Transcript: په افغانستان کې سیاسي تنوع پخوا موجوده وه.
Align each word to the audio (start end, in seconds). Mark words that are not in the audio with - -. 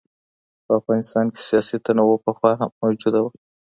په 0.65 0.71
افغانستان 0.79 1.25
کې 1.33 1.39
سیاسي 1.47 1.77
تنوع 1.85 2.15
پخوا 2.25 2.51
موجوده 2.81 3.19
وه. 3.21 3.31